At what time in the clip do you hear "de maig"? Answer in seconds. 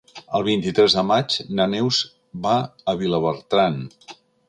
0.99-1.37